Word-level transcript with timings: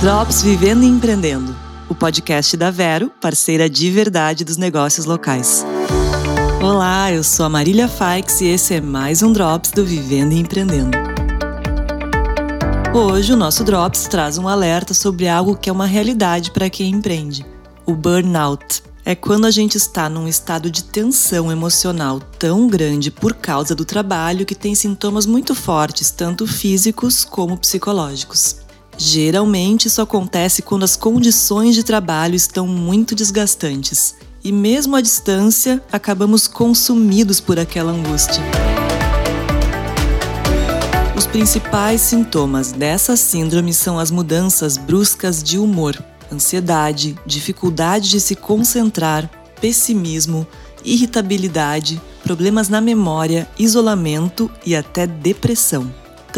Drops 0.00 0.42
Vivendo 0.42 0.84
e 0.84 0.86
Empreendendo, 0.86 1.56
o 1.88 1.94
podcast 1.94 2.56
da 2.56 2.70
Vero, 2.70 3.10
parceira 3.20 3.68
de 3.68 3.90
verdade 3.90 4.44
dos 4.44 4.56
negócios 4.56 5.06
locais. 5.06 5.66
Olá, 6.62 7.10
eu 7.10 7.24
sou 7.24 7.44
a 7.44 7.48
Marília 7.48 7.88
Faix 7.88 8.40
e 8.40 8.46
esse 8.46 8.74
é 8.74 8.80
mais 8.80 9.24
um 9.24 9.32
Drops 9.32 9.72
do 9.72 9.84
Vivendo 9.84 10.34
e 10.34 10.38
Empreendendo. 10.38 10.96
Hoje 12.94 13.32
o 13.32 13.36
nosso 13.36 13.64
Drops 13.64 14.06
traz 14.06 14.38
um 14.38 14.46
alerta 14.46 14.94
sobre 14.94 15.26
algo 15.26 15.56
que 15.56 15.68
é 15.68 15.72
uma 15.72 15.86
realidade 15.86 16.52
para 16.52 16.70
quem 16.70 16.90
empreende: 16.90 17.44
o 17.84 17.92
burnout. 17.92 18.84
É 19.04 19.16
quando 19.16 19.46
a 19.46 19.50
gente 19.50 19.76
está 19.76 20.08
num 20.08 20.28
estado 20.28 20.70
de 20.70 20.84
tensão 20.84 21.50
emocional 21.50 22.20
tão 22.38 22.68
grande 22.68 23.10
por 23.10 23.34
causa 23.34 23.74
do 23.74 23.84
trabalho 23.84 24.46
que 24.46 24.54
tem 24.54 24.76
sintomas 24.76 25.26
muito 25.26 25.56
fortes, 25.56 26.12
tanto 26.12 26.46
físicos 26.46 27.24
como 27.24 27.58
psicológicos. 27.58 28.67
Geralmente 29.00 29.86
isso 29.86 30.02
acontece 30.02 30.60
quando 30.60 30.82
as 30.82 30.96
condições 30.96 31.76
de 31.76 31.84
trabalho 31.84 32.34
estão 32.34 32.66
muito 32.66 33.14
desgastantes 33.14 34.16
e, 34.42 34.50
mesmo 34.50 34.96
à 34.96 35.00
distância, 35.00 35.80
acabamos 35.92 36.48
consumidos 36.48 37.40
por 37.40 37.60
aquela 37.60 37.92
angústia. 37.92 38.42
Os 41.16 41.28
principais 41.28 42.00
sintomas 42.00 42.72
dessa 42.72 43.16
síndrome 43.16 43.72
são 43.72 44.00
as 44.00 44.10
mudanças 44.10 44.76
bruscas 44.76 45.44
de 45.44 45.58
humor, 45.58 45.96
ansiedade, 46.32 47.16
dificuldade 47.24 48.10
de 48.10 48.20
se 48.20 48.34
concentrar, 48.34 49.30
pessimismo, 49.60 50.44
irritabilidade, 50.84 52.02
problemas 52.24 52.68
na 52.68 52.80
memória, 52.80 53.48
isolamento 53.56 54.50
e 54.66 54.74
até 54.74 55.06
depressão 55.06 55.88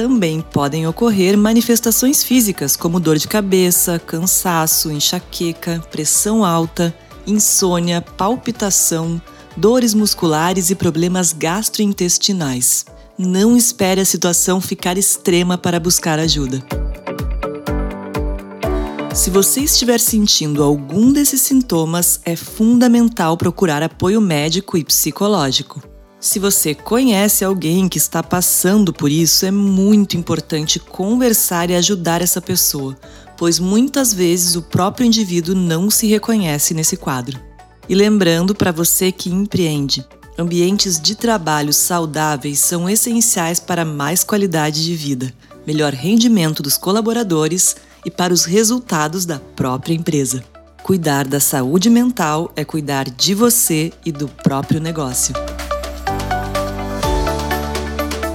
também 0.00 0.40
podem 0.40 0.86
ocorrer 0.86 1.36
manifestações 1.36 2.24
físicas 2.24 2.74
como 2.74 2.98
dor 2.98 3.18
de 3.18 3.28
cabeça, 3.28 3.98
cansaço, 3.98 4.91
enxaqueca, 4.91 5.84
pressão 5.91 6.42
alta, 6.42 6.94
insônia, 7.27 8.00
palpitação, 8.00 9.20
dores 9.55 9.92
musculares 9.92 10.70
e 10.70 10.75
problemas 10.75 11.34
gastrointestinais. 11.34 12.86
Não 13.19 13.55
espere 13.55 14.00
a 14.00 14.06
situação 14.06 14.58
ficar 14.58 14.97
extrema 14.97 15.58
para 15.58 15.78
buscar 15.78 16.19
ajuda. 16.19 16.64
Se 19.14 19.28
você 19.28 19.60
estiver 19.60 20.00
sentindo 20.00 20.62
algum 20.62 21.12
desses 21.12 21.42
sintomas, 21.42 22.20
é 22.25 22.34
fundamental 22.34 23.36
procurar 23.36 23.82
apoio 23.82 24.19
médico 24.19 24.78
e 24.78 24.84
psicológico. 24.84 25.89
Se 26.20 26.38
você 26.38 26.74
conhece 26.74 27.42
alguém 27.42 27.88
que 27.88 27.96
está 27.96 28.22
passando 28.22 28.92
por 28.92 29.10
isso, 29.10 29.46
é 29.46 29.50
muito 29.50 30.18
importante 30.18 30.78
conversar 30.78 31.70
e 31.70 31.74
ajudar 31.74 32.20
essa 32.20 32.42
pessoa, 32.42 32.94
pois 33.38 33.58
muitas 33.58 34.12
vezes 34.12 34.54
o 34.54 34.60
próprio 34.60 35.06
indivíduo 35.06 35.54
não 35.54 35.91
se 35.91 36.06
reconhece 36.06 36.74
nesse 36.74 36.94
quadro. 36.94 37.41
E 37.88 37.94
lembrando 37.94 38.54
para 38.54 38.70
você 38.70 39.10
que 39.10 39.30
empreende, 39.30 40.06
ambientes 40.36 41.00
de 41.00 41.14
trabalho 41.14 41.72
saudáveis 41.72 42.58
são 42.58 42.88
essenciais 42.88 43.58
para 43.58 43.82
mais 43.82 44.22
qualidade 44.22 44.84
de 44.84 44.94
vida, 44.94 45.32
melhor 45.66 45.94
rendimento 45.94 46.62
dos 46.62 46.76
colaboradores 46.76 47.76
e 48.04 48.10
para 48.10 48.34
os 48.34 48.44
resultados 48.44 49.24
da 49.24 49.38
própria 49.38 49.94
empresa. 49.94 50.44
Cuidar 50.82 51.26
da 51.26 51.41
saúde 51.41 51.88
mental 51.88 52.52
é 52.54 52.62
cuidar 52.62 53.08
de 53.08 53.34
você 53.34 53.91
e 54.04 54.12
do 54.12 54.28
próprio 54.28 54.80
negócio. 54.80 55.34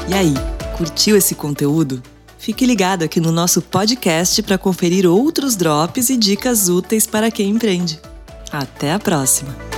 E 0.08 0.14
aí, 0.14 0.34
curtiu 0.78 1.18
esse 1.18 1.34
conteúdo? 1.34 2.02
Fique 2.38 2.64
ligado 2.64 3.04
aqui 3.04 3.20
no 3.20 3.32
nosso 3.32 3.60
podcast 3.60 4.44
para 4.44 4.58
conferir 4.58 5.08
outros 5.08 5.56
drops 5.56 6.10
e 6.10 6.18
dicas 6.18 6.70
úteis 6.70 7.08
para 7.08 7.32
quem 7.32 7.50
empreende. 7.50 8.00
Até 8.52 8.94
a 8.94 9.00
próxima! 9.00 9.75